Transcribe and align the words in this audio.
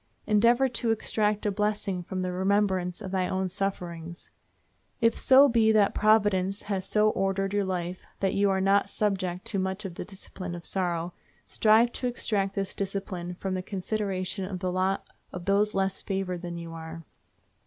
Endeavor 0.25 0.67
to 0.67 0.89
extract 0.89 1.45
a 1.45 1.51
blessing 1.51 2.01
from 2.01 2.23
the 2.23 2.31
remembrance 2.31 3.01
of 3.03 3.11
thy 3.11 3.27
own 3.27 3.47
sufferings. 3.47 4.31
If 4.99 5.15
so 5.15 5.47
be 5.47 5.71
that 5.73 5.93
Providence 5.93 6.63
has 6.63 6.87
so 6.87 7.11
ordered 7.11 7.53
your 7.53 7.65
life 7.65 8.03
that 8.19 8.33
you 8.33 8.49
are 8.49 8.59
not 8.59 8.89
subject 8.89 9.45
to 9.45 9.59
much 9.59 9.85
of 9.85 9.93
the 9.93 10.03
discipline 10.03 10.55
of 10.55 10.65
sorrow, 10.65 11.13
strive 11.45 11.91
to 11.91 12.07
extract 12.07 12.55
this 12.55 12.73
discipline 12.73 13.35
from 13.35 13.53
the 13.53 13.61
consideration 13.61 14.43
of 14.43 14.57
the 14.57 14.71
lot 14.71 15.07
of 15.31 15.45
those 15.45 15.75
less 15.75 16.01
favored 16.01 16.41
than 16.41 16.57
you 16.57 16.73
are. 16.73 17.03